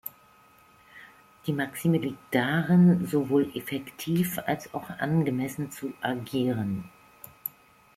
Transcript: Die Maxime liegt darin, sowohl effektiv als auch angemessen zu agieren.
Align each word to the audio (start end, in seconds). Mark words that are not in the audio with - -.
Die 1.45 1.53
Maxime 1.53 1.99
liegt 1.99 2.33
darin, 2.33 3.05
sowohl 3.05 3.55
effektiv 3.55 4.39
als 4.47 4.73
auch 4.73 4.89
angemessen 4.89 5.69
zu 5.69 5.93
agieren. 6.01 6.89